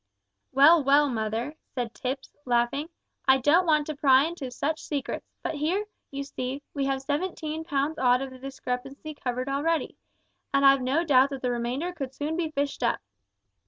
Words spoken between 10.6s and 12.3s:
I've no doubt that the remainder could